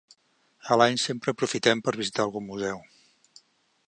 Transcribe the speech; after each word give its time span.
A 0.75 0.77
l'any 0.81 0.95
sempre 1.03 1.33
aprofitem 1.35 1.85
per 1.89 1.93
visitar 2.01 2.25
algun 2.25 2.47
museu. 2.47 2.81